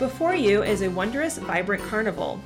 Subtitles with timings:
[0.00, 2.40] Before you is a wondrous, vibrant carnival.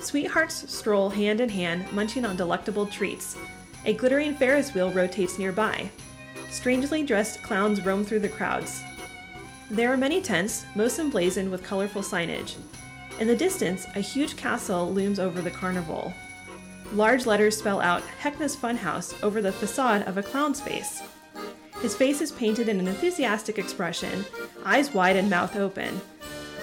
[0.00, 3.36] Sweethearts stroll hand in hand, munching on delectable treats.
[3.84, 5.88] A glittering Ferris wheel rotates nearby.
[6.50, 8.82] Strangely dressed clowns roam through the crowds.
[9.70, 12.56] There are many tents, most emblazoned with colorful signage.
[13.20, 16.12] In the distance, a huge castle looms over the carnival.
[16.92, 21.04] Large letters spell out Heckna's Funhouse over the facade of a clown's face.
[21.80, 24.24] His face is painted in an enthusiastic expression,
[24.64, 26.00] eyes wide and mouth open.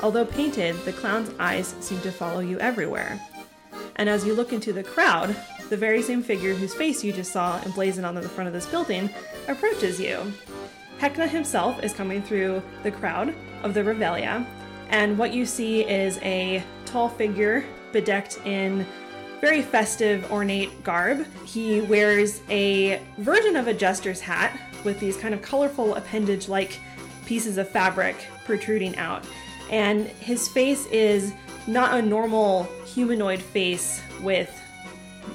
[0.03, 3.19] Although painted, the clown's eyes seem to follow you everywhere.
[3.95, 5.33] And as you look into the crowd,
[5.69, 8.65] the very same figure whose face you just saw emblazoned on the front of this
[8.65, 9.09] building
[9.47, 10.33] approaches you.
[10.99, 14.45] Heckna himself is coming through the crowd of the Revelia,
[14.89, 18.85] and what you see is a tall figure bedecked in
[19.39, 21.25] very festive, ornate garb.
[21.45, 26.79] He wears a version of a jester's hat with these kind of colorful appendage like
[27.25, 28.15] pieces of fabric
[28.45, 29.25] protruding out.
[29.69, 31.33] And his face is
[31.67, 34.51] not a normal humanoid face with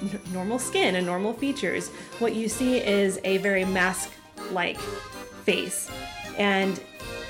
[0.02, 1.88] n- normal skin and normal features.
[2.18, 4.10] What you see is a very mask
[4.52, 4.78] like
[5.44, 5.90] face.
[6.36, 6.80] And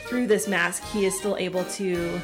[0.06, 2.20] through this mask, he is still able to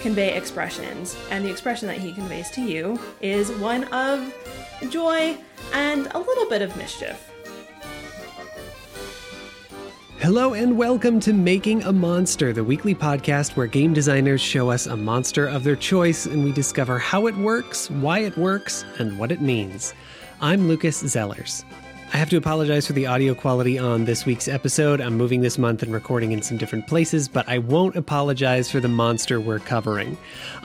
[0.00, 1.16] convey expressions.
[1.30, 4.34] And the expression that he conveys to you is one of
[4.90, 5.38] joy
[5.72, 7.30] and a little bit of mischief.
[10.26, 14.86] Hello and welcome to Making a Monster, the weekly podcast where game designers show us
[14.86, 19.20] a monster of their choice and we discover how it works, why it works, and
[19.20, 19.94] what it means.
[20.40, 21.62] I'm Lucas Zellers.
[22.12, 25.00] I have to apologize for the audio quality on this week's episode.
[25.00, 28.78] I'm moving this month and recording in some different places, but I won't apologize for
[28.78, 30.16] the monster we're covering.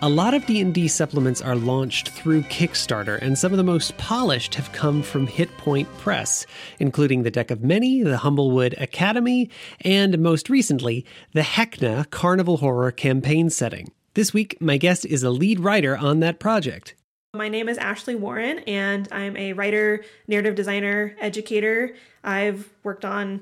[0.04, 4.56] A lot of D&D supplements are launched through Kickstarter, and some of the most polished
[4.56, 6.46] have come from Hitpoint Press,
[6.80, 9.50] including the Deck of Many, the Humblewood Academy,
[9.82, 13.92] and most recently, the Heckna Carnival Horror campaign setting.
[14.14, 16.96] This week, my guest is a lead writer on that project.
[17.34, 21.96] My name is Ashley Warren, and I'm a writer, narrative designer, educator.
[22.26, 23.42] I've worked on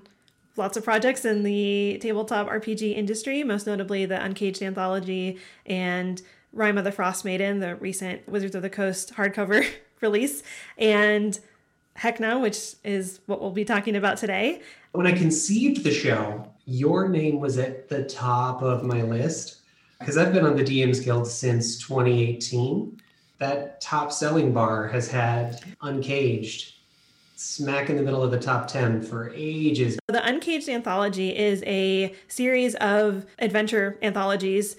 [0.58, 6.22] lots of projects in the tabletop RPG industry, most notably the Uncaged Anthology and
[6.54, 9.68] Rime of the Frost Maiden, the recent Wizards of the Coast hardcover
[10.02, 10.44] release,
[10.78, 11.40] and
[11.98, 14.62] Heckna, which is what we'll be talking about today.
[14.92, 19.62] When I conceived the show, your name was at the top of my list
[20.00, 23.02] because I've been on the DMs Guild since 2018
[23.40, 26.76] that top selling bar has had Uncaged
[27.36, 29.98] smack in the middle of the top 10 for ages.
[30.08, 34.76] The Uncaged Anthology is a series of adventure anthologies,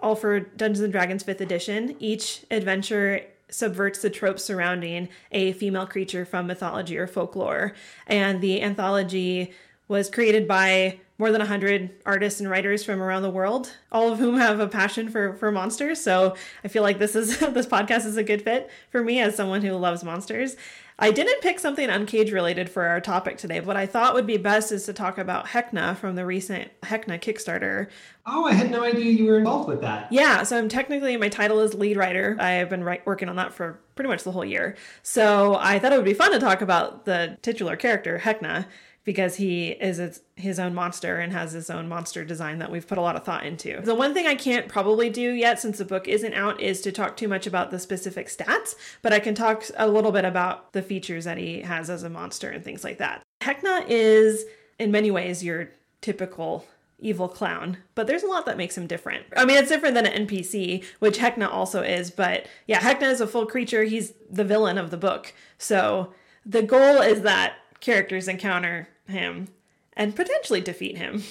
[0.00, 1.96] all for Dungeons and Dragons 5th edition.
[2.00, 7.74] Each adventure subverts the tropes surrounding a female creature from mythology or folklore.
[8.06, 9.52] And the anthology
[9.88, 14.18] was created by more than 100 artists and writers from around the world, all of
[14.20, 16.00] whom have a passion for for monsters.
[16.00, 19.34] So I feel like this is this podcast is a good fit for me as
[19.34, 20.56] someone who loves monsters.
[21.00, 23.60] I didn't pick something uncage related for our topic today.
[23.60, 27.20] What I thought would be best is to talk about Heckna from the recent Heckna
[27.20, 27.86] Kickstarter.
[28.26, 30.12] Oh, I had no idea you were involved with that.
[30.12, 32.36] Yeah, so I'm technically my title is lead writer.
[32.40, 34.76] I have been working on that for pretty much the whole year.
[35.04, 38.66] So I thought it would be fun to talk about the titular character Heckna
[39.08, 42.98] because he is his own monster and has his own monster design that we've put
[42.98, 43.80] a lot of thought into.
[43.80, 46.92] The one thing I can't probably do yet since the book isn't out is to
[46.92, 50.74] talk too much about the specific stats, but I can talk a little bit about
[50.74, 53.22] the features that he has as a monster and things like that.
[53.40, 54.44] Heckna is
[54.78, 55.70] in many ways your
[56.02, 56.66] typical
[56.98, 59.24] evil clown, but there's a lot that makes him different.
[59.34, 63.22] I mean, it's different than an NPC, which Heckna also is, but yeah, Heckna is
[63.22, 63.84] a full creature.
[63.84, 65.32] He's the villain of the book.
[65.56, 66.12] So
[66.44, 69.48] the goal is that characters encounter him
[69.94, 71.22] and potentially defeat him.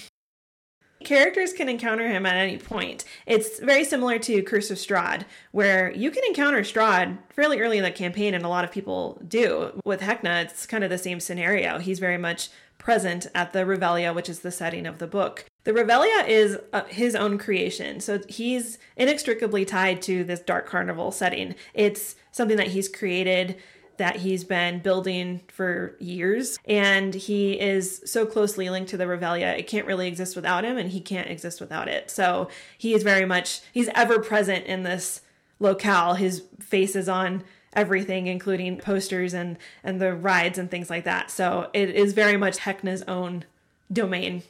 [1.04, 3.06] Characters can encounter him at any point.
[3.26, 7.84] It's very similar to Curse of Strahd, where you can encounter Strahd fairly early in
[7.84, 9.80] the campaign, and a lot of people do.
[9.86, 11.78] With Heckna, it's kind of the same scenario.
[11.78, 12.50] He's very much
[12.80, 15.46] present at the Revelia, which is the setting of the book.
[15.66, 21.12] The Revelia is uh, his own creation, so he's inextricably tied to this dark carnival
[21.12, 21.56] setting.
[21.74, 23.58] It's something that he's created
[23.98, 26.58] that he's been building for years.
[26.66, 30.78] And he is so closely linked to the Revelia, it can't really exist without him,
[30.78, 32.10] and he can't exist without it.
[32.10, 35.22] So he is very much, he's ever present in this
[35.60, 36.16] locale.
[36.16, 41.30] His face is on everything, including posters and, and the rides and things like that.
[41.30, 43.46] So it is very much Heckna's own
[43.92, 44.44] domain.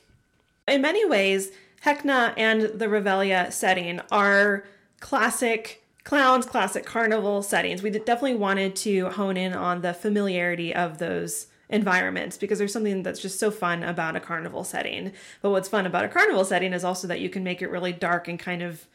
[0.67, 1.51] In many ways,
[1.85, 4.65] Heckna and the Revelia setting are
[4.99, 7.83] classic clowns, classic carnival settings.
[7.83, 13.03] We definitely wanted to hone in on the familiarity of those environments because there's something
[13.03, 15.11] that's just so fun about a carnival setting.
[15.41, 17.91] But what's fun about a carnival setting is also that you can make it really
[17.91, 18.87] dark and kind of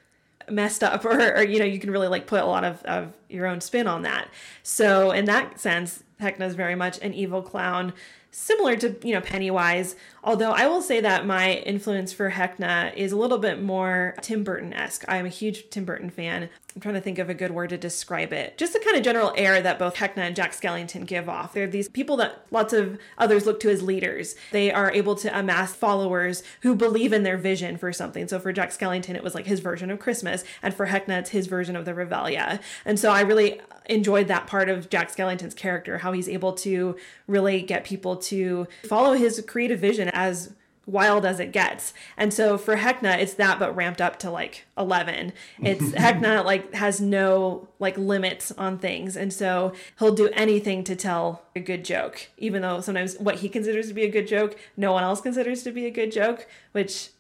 [0.49, 3.13] messed up or, or, you know you can really like put a lot of, of
[3.29, 4.29] your own spin on that
[4.65, 7.93] so in that sense Heckna is very much an evil clown
[8.33, 9.95] similar to you know Pennywise.
[10.25, 14.45] Although I will say that my influence for Heckna is a little bit more Tim
[14.45, 15.05] Burton esque.
[15.09, 16.49] I'm a huge Tim Burton fan.
[16.75, 18.57] I'm trying to think of a good word to describe it.
[18.57, 21.53] Just the kind of general air that both Heckna and Jack Skellington give off.
[21.53, 24.37] They're these people that lots of others look to as leaders.
[24.53, 28.27] They are able to amass followers who believe in their vision for something.
[28.29, 31.31] So for Jack Skellington, it was like his version of Christmas, and for Heckna, it's
[31.31, 32.61] his version of the Revelia.
[32.85, 36.97] And so I really enjoyed that part of Jack Skellington's character, how he's able to
[37.27, 40.53] really get people to follow his creative vision as
[40.87, 41.95] wild as it gets.
[42.17, 45.33] And so for Heckna, it's that but ramped up to like 11.
[45.63, 49.17] It's Heckna like has no like limits on things.
[49.17, 53.49] And so he'll do anything to tell a good joke, even though sometimes what he
[53.49, 56.49] considers to be a good joke, no one else considers to be a good joke,
[56.73, 57.11] which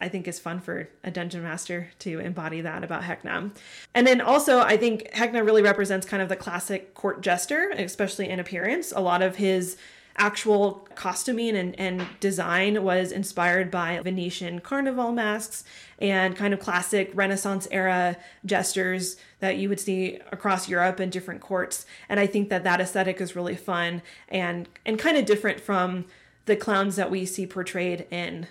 [0.00, 3.50] I think is fun for a dungeon master to embody that about Heckna.
[3.94, 8.30] And then also, I think Heckna really represents kind of the classic court jester, especially
[8.30, 8.94] in appearance.
[8.96, 9.76] A lot of his
[10.16, 15.64] actual costuming and, and design was inspired by Venetian carnival masks
[15.98, 21.40] and kind of classic Renaissance era gestures that you would see across Europe and different
[21.40, 21.86] courts.
[22.08, 26.06] And I think that that aesthetic is really fun and and kind of different from
[26.46, 28.46] the clowns that we see portrayed in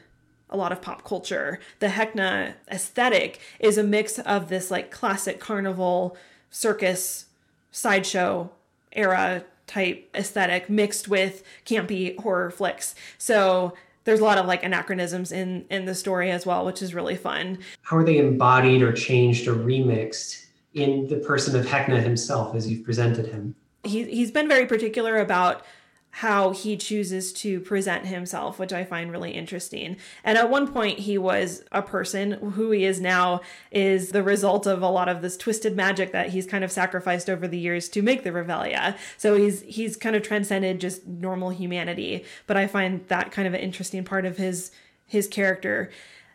[0.50, 1.60] a lot of pop culture.
[1.80, 6.18] The Heckna aesthetic is a mix of this like classic carnival
[6.50, 7.26] circus
[7.72, 8.52] sideshow
[8.92, 12.96] era type aesthetic mixed with campy horror flicks.
[13.20, 13.74] So
[14.04, 17.16] there's a lot of like anachronisms in in the story as well, which is really
[17.16, 17.60] fun.
[17.84, 22.70] How are they embodied or changed or remixed in the person of Heckna himself as
[22.70, 23.56] you've presented him?
[23.84, 25.64] He he's been very particular about
[26.12, 29.98] how he chooses to present himself, which I find really interesting.
[30.24, 32.32] And at one point, he was a person.
[32.32, 33.42] Who he is now
[33.72, 37.30] is the result of a lot of this twisted magic that he's kind of sacrificed
[37.30, 38.98] over the years to make the Revelia.
[39.18, 42.26] So he's he's kind of transcended just normal humanity.
[42.48, 44.72] But I find that kind of an interesting part of his
[45.06, 45.92] his character.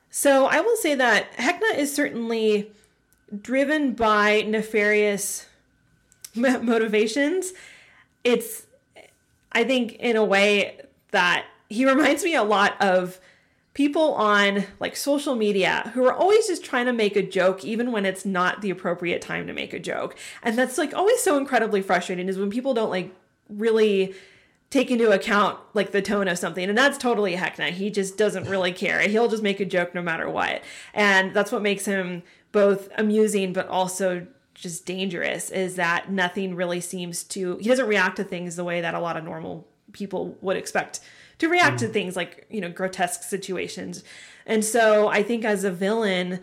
[0.08, 2.70] So I will say that Heckna is certainly
[3.42, 5.46] driven by nefarious
[6.34, 7.52] motivations.
[8.22, 8.63] It's
[9.54, 10.80] I think in a way
[11.10, 13.20] that he reminds me a lot of
[13.74, 17.90] people on like social media who are always just trying to make a joke even
[17.90, 20.16] when it's not the appropriate time to make a joke.
[20.42, 23.12] And that's like always so incredibly frustrating is when people don't like
[23.48, 24.14] really
[24.70, 27.70] take into account like the tone of something and that's totally Heckna.
[27.70, 29.00] He just doesn't really care.
[29.00, 30.62] He'll just make a joke no matter what.
[30.94, 32.22] And that's what makes him
[32.52, 38.16] both amusing but also just dangerous is that nothing really seems to he doesn't react
[38.16, 41.00] to things the way that a lot of normal people would expect
[41.38, 41.80] to react mm.
[41.80, 44.04] to things like you know grotesque situations.
[44.46, 46.40] And so i think as a villain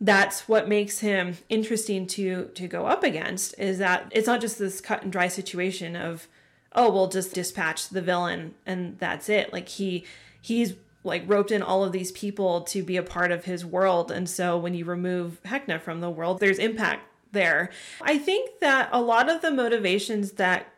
[0.00, 4.58] that's what makes him interesting to to go up against is that it's not just
[4.58, 6.26] this cut and dry situation of
[6.74, 9.52] oh we'll just dispatch the villain and that's it.
[9.52, 10.04] Like he
[10.40, 10.74] he's
[11.04, 14.10] like roped in all of these people to be a part of his world.
[14.10, 17.70] And so when you remove Heckna from the world there's impact there.
[18.00, 20.68] I think that a lot of the motivations that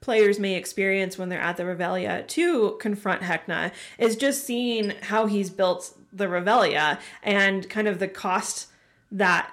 [0.00, 5.26] players may experience when they're at the Revelia to confront Heckna is just seeing how
[5.26, 8.68] he's built the Revelia and kind of the cost
[9.10, 9.50] that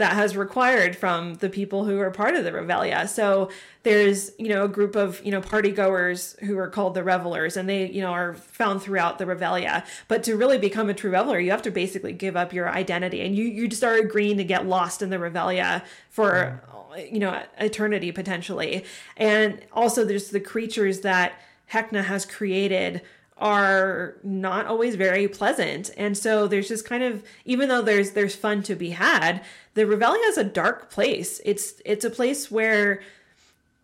[0.00, 3.06] that has required from the people who are part of the Revelia.
[3.06, 3.50] So
[3.82, 7.54] there's, you know, a group of, you know, party goers who are called the revelers
[7.54, 9.84] and they, you know, are found throughout the Revelia.
[10.08, 13.20] But to really become a true reveler, you have to basically give up your identity
[13.20, 16.62] and you, you just are agreeing to get lost in the Revelia for,
[16.96, 17.12] mm.
[17.12, 18.86] you know, eternity potentially.
[19.18, 21.34] And also there's the creatures that
[21.70, 23.02] Heckna has created
[23.40, 25.90] are not always very pleasant.
[25.96, 29.42] And so there's just kind of even though there's there's fun to be had,
[29.74, 31.40] the Revelia is a dark place.
[31.44, 33.00] It's it's a place where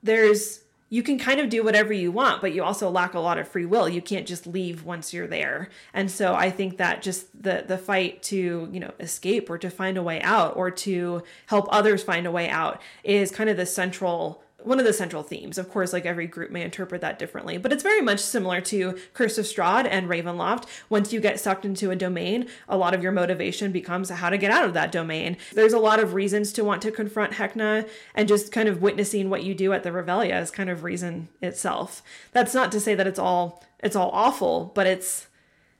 [0.02, 3.38] there's you can kind of do whatever you want, but you also lack a lot
[3.38, 3.88] of free will.
[3.88, 5.68] You can't just leave once you're there.
[5.92, 9.70] And so I think that just the the fight to, you know, escape or to
[9.70, 13.56] find a way out or to help others find a way out is kind of
[13.56, 15.58] the central one of the central themes.
[15.58, 18.99] Of course, like every group may interpret that differently, but it's very much similar to
[19.14, 20.66] Curse of Strahd and Ravenloft.
[20.88, 24.37] Once you get sucked into a domain, a lot of your motivation becomes how to
[24.37, 25.37] get out of that domain.
[25.52, 29.30] There's a lot of reasons to want to confront Heckna, and just kind of witnessing
[29.30, 32.02] what you do at the Revelia is kind of reason itself.
[32.32, 35.28] That's not to say that it's all it's all awful, but it's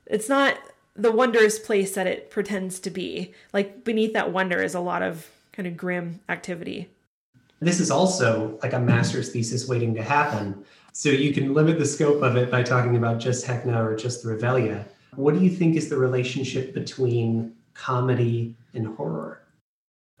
[0.05, 0.57] it's not
[0.95, 3.33] the wondrous place that it pretends to be.
[3.53, 6.89] Like beneath that wonder is a lot of kind of grim activity.
[7.59, 10.63] This is also like a master's thesis waiting to happen.
[10.93, 14.23] So you can limit the scope of it by talking about just Heckna or just
[14.23, 14.85] the Revelia.
[15.15, 19.41] What do you think is the relationship between comedy and horror?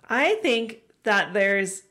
[0.09, 1.83] I think that there's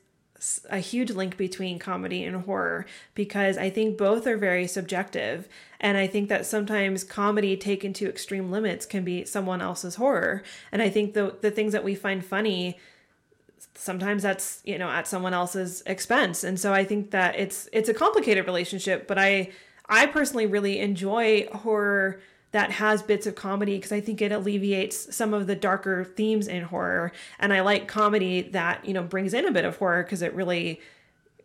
[0.69, 2.85] a huge link between comedy and horror
[3.15, 5.47] because I think both are very subjective.
[5.79, 10.43] And I think that sometimes comedy taken to extreme limits can be someone else's horror.
[10.71, 12.77] And I think the the things that we find funny
[13.77, 16.43] sometimes that's, you know, at someone else's expense.
[16.43, 19.51] And so I think that it's it's a complicated relationship, but I
[19.87, 22.19] I personally really enjoy horror
[22.51, 26.47] that has bits of comedy because I think it alleviates some of the darker themes
[26.47, 27.11] in horror.
[27.39, 30.33] And I like comedy that, you know, brings in a bit of horror because it
[30.33, 30.81] really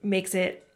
[0.03, 0.67] makes it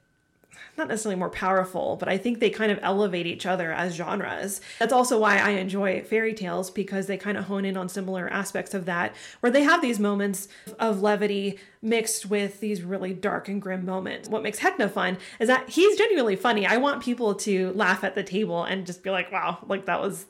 [0.76, 4.60] not necessarily more powerful, but I think they kind of elevate each other as genres.
[4.78, 8.28] That's also why I enjoy fairy tales because they kind of hone in on similar
[8.28, 10.48] aspects of that, where they have these moments
[10.78, 14.28] of levity mixed with these really dark and grim moments.
[14.28, 16.66] What makes Heckna fun is that he's genuinely funny.
[16.66, 20.00] I want people to laugh at the table and just be like, wow, like that
[20.00, 20.26] was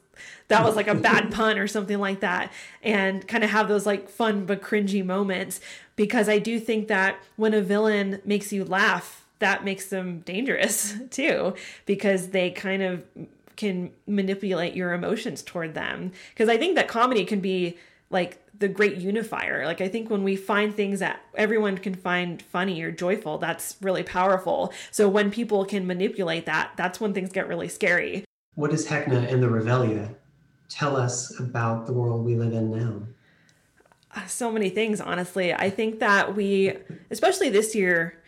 [0.49, 2.53] that was like a bad pun or something like that
[2.83, 5.61] and kind of have those like fun but cringy moments
[5.95, 10.95] because I do think that when a villain makes you laugh that makes them dangerous
[11.11, 13.05] too because they kind of
[13.57, 16.13] can manipulate your emotions toward them.
[16.31, 17.79] Because i think that comedy can be
[18.11, 19.67] like the great unifier.
[19.67, 23.77] Like i think when we find things that everyone can find funny or joyful that's
[23.81, 24.73] really powerful.
[24.91, 28.25] So when people can manipulate that that's when things get really scary.
[28.55, 30.15] What does heckna and the revelia
[30.69, 33.03] tell us about the world we live in now?
[34.15, 35.53] Uh, so many things honestly.
[35.53, 36.75] I think that we
[37.11, 38.19] especially this year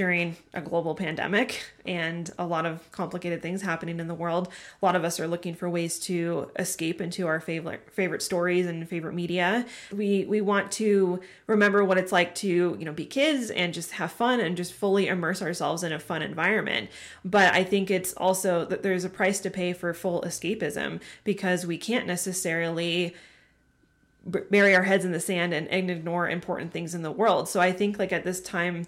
[0.00, 4.48] during a global pandemic and a lot of complicated things happening in the world.
[4.80, 8.66] A lot of us are looking for ways to escape into our favorite favorite stories
[8.66, 9.66] and favorite media.
[9.92, 13.90] We we want to remember what it's like to, you know, be kids and just
[13.90, 16.88] have fun and just fully immerse ourselves in a fun environment.
[17.22, 21.66] But I think it's also that there's a price to pay for full escapism because
[21.66, 23.14] we can't necessarily
[24.24, 27.50] bury our heads in the sand and, and ignore important things in the world.
[27.50, 28.86] So I think like at this time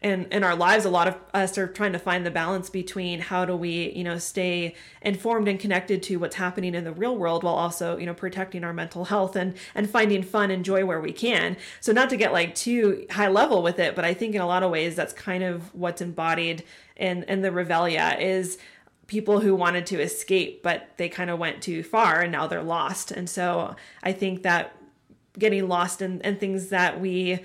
[0.00, 3.20] in in our lives a lot of us are trying to find the balance between
[3.20, 7.16] how do we you know stay informed and connected to what's happening in the real
[7.16, 10.84] world while also you know protecting our mental health and and finding fun and joy
[10.84, 11.56] where we can.
[11.80, 14.46] So not to get like too high level with it but i think in a
[14.46, 16.62] lot of ways that's kind of what's embodied
[16.96, 18.58] in in the revelia is
[19.08, 22.62] people who wanted to escape but they kind of went too far and now they're
[22.62, 23.10] lost.
[23.10, 23.74] And so
[24.04, 24.76] i think that
[25.36, 27.40] getting lost in, in things that we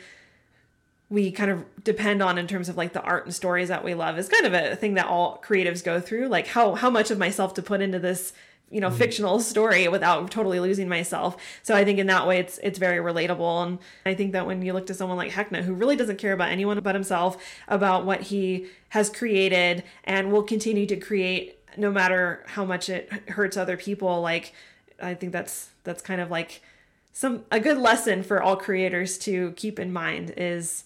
[1.13, 3.93] we kind of depend on in terms of like the art and stories that we
[3.93, 6.27] love is kind of a thing that all creatives go through.
[6.27, 8.33] Like how how much of myself to put into this
[8.71, 8.97] you know mm-hmm.
[8.97, 11.37] fictional story without totally losing myself.
[11.61, 13.63] So i think in that way it's it's very relatable.
[13.63, 13.77] And
[14.07, 16.49] i think that when you look to someone like heckna who really doesn't care about
[16.49, 22.43] anyone but himself about what he has created and will continue to create no matter
[22.47, 24.51] how much it hurts other people like
[24.99, 26.63] i think that's that's kind of like
[27.11, 30.85] some a good lesson for all creators to keep in mind is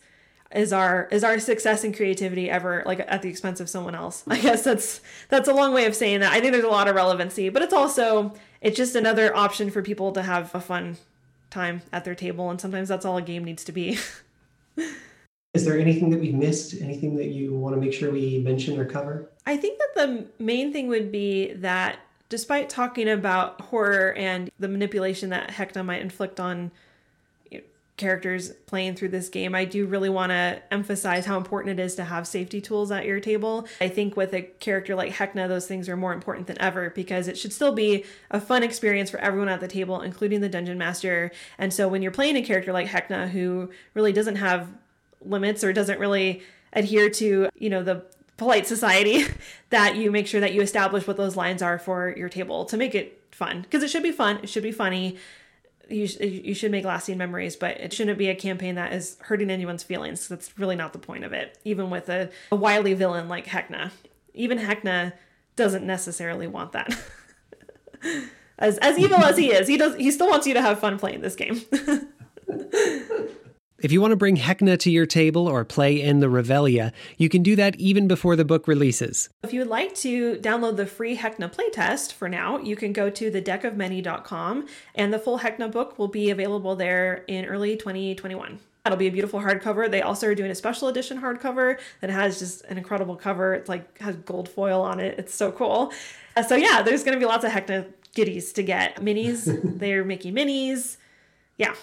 [0.53, 4.23] is our is our success and creativity ever like at the expense of someone else?
[4.27, 6.31] I guess that's that's a long way of saying that.
[6.31, 9.81] I think there's a lot of relevancy but it's also it's just another option for
[9.81, 10.97] people to have a fun
[11.49, 13.97] time at their table and sometimes that's all a game needs to be.
[15.53, 16.79] Is there anything that we missed?
[16.81, 19.31] Anything that you want to make sure we mention or cover?
[19.47, 21.99] I think that the main thing would be that
[22.29, 26.71] despite talking about horror and the manipulation that heckna might inflict on
[27.97, 31.95] characters playing through this game, I do really want to emphasize how important it is
[31.95, 33.67] to have safety tools at your table.
[33.81, 37.27] I think with a character like Heckna, those things are more important than ever because
[37.27, 40.77] it should still be a fun experience for everyone at the table, including the dungeon
[40.77, 41.31] master.
[41.57, 44.69] And so when you're playing a character like Heckna who really doesn't have
[45.21, 48.05] limits or doesn't really adhere to, you know, the
[48.37, 49.25] polite society,
[49.71, 52.77] that you make sure that you establish what those lines are for your table to
[52.77, 55.17] make it fun because it should be fun, it should be funny
[55.89, 59.49] you, you should make lasting memories, but it shouldn't be a campaign that is hurting
[59.49, 60.27] anyone's feelings.
[60.27, 61.57] That's really not the point of it.
[61.63, 63.91] Even with a, a wily villain like Heckna,
[64.33, 65.13] even Heckna
[65.55, 66.97] doesn't necessarily want that.
[68.59, 70.97] as as evil as he is, he does he still wants you to have fun
[70.97, 71.61] playing this game.
[73.87, 77.29] If you want to bring Heckna to your table or play in the Revelia, you
[77.29, 79.29] can do that even before the book releases.
[79.43, 83.09] If you would like to download the free Heckna playtest for now, you can go
[83.09, 88.59] to thedeckofmany.com and the full Heckna book will be available there in early 2021.
[88.83, 89.89] That'll be a beautiful hardcover.
[89.89, 93.53] They also are doing a special edition hardcover that has just an incredible cover.
[93.53, 95.17] It's like has gold foil on it.
[95.17, 95.93] It's so cool.
[96.35, 98.97] Uh, so yeah, there's going to be lots of Heckna goodies to get.
[98.97, 99.45] Minis,
[99.79, 100.97] they're making minis.
[101.57, 101.73] Yeah,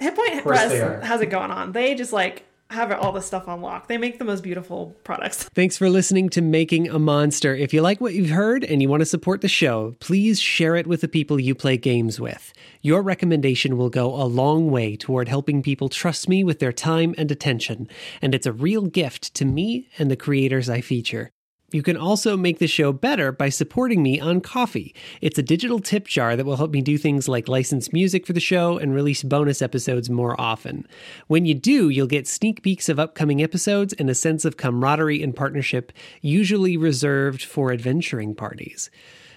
[0.00, 0.72] Hit Point Press
[1.04, 1.72] has it going on.
[1.72, 3.88] They just like have all this stuff on lock.
[3.88, 5.44] They make the most beautiful products.
[5.54, 7.54] Thanks for listening to Making a Monster.
[7.54, 10.76] If you like what you've heard and you want to support the show, please share
[10.76, 12.52] it with the people you play games with.
[12.80, 17.14] Your recommendation will go a long way toward helping people trust me with their time
[17.18, 17.88] and attention,
[18.22, 21.30] and it's a real gift to me and the creators I feature.
[21.72, 24.92] You can also make the show better by supporting me on Ko-fi.
[25.20, 28.32] It's a digital tip jar that will help me do things like license music for
[28.32, 30.84] the show and release bonus episodes more often.
[31.28, 35.22] When you do, you'll get sneak peeks of upcoming episodes and a sense of camaraderie
[35.22, 38.90] and partnership, usually reserved for adventuring parties.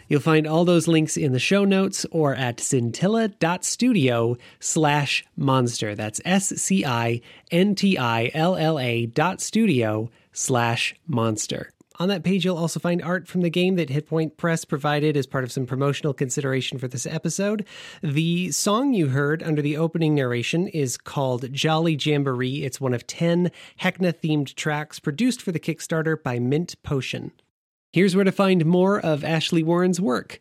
[0.07, 5.95] You'll find all those links in the show notes or at scintilla.studio slash monster.
[5.95, 7.21] That's S-C-I-N-T-I-L-L-A
[9.05, 11.69] dot studio slash monster.
[11.99, 15.27] On that page, you'll also find art from the game that Hitpoint Press provided as
[15.27, 17.65] part of some promotional consideration for this episode.
[18.01, 22.63] The song you heard under the opening narration is called Jolly Jamboree.
[22.63, 27.31] It's one of 10 Heckna themed tracks produced for the Kickstarter by Mint Potion.
[27.91, 30.39] Here's where to find more of Ashley Warren's work.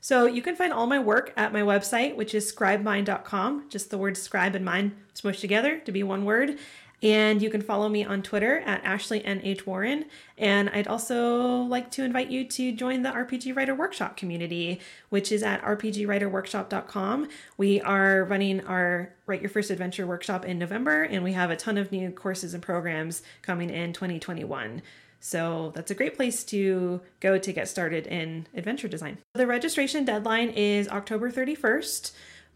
[0.00, 3.70] So you can find all my work at my website, which is scribemind.com.
[3.70, 6.58] Just the words scribe and mind smushed together to be one word.
[7.04, 10.06] And you can follow me on Twitter at Ashley NH Warren.
[10.38, 14.80] And I'd also like to invite you to join the RPG Writer Workshop community,
[15.10, 17.28] which is at rpgwriterworkshop.com.
[17.58, 21.56] We are running our Write Your First Adventure workshop in November, and we have a
[21.56, 24.80] ton of new courses and programs coming in 2021.
[25.20, 29.18] So that's a great place to go to get started in adventure design.
[29.34, 32.12] The registration deadline is October 31st.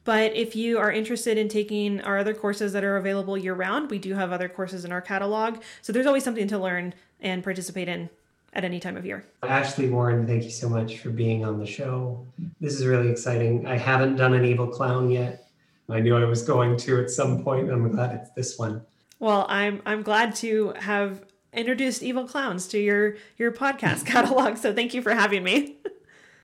[0.09, 3.91] But if you are interested in taking our other courses that are available year round,
[3.91, 5.59] we do have other courses in our catalog.
[5.83, 8.09] So there's always something to learn and participate in
[8.55, 9.27] at any time of year.
[9.43, 12.27] Ashley Warren, thank you so much for being on the show.
[12.59, 13.67] This is really exciting.
[13.67, 15.47] I haven't done an evil clown yet.
[15.91, 17.71] I knew I was going to at some point.
[17.71, 18.81] I'm glad it's this one.
[19.19, 21.23] Well, I'm I'm glad to have
[21.53, 24.57] introduced evil clowns to your your podcast catalog.
[24.57, 25.77] So thank you for having me.